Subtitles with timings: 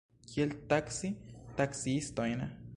[0.31, 1.13] Kiel taksi
[1.61, 2.47] taksiistojn?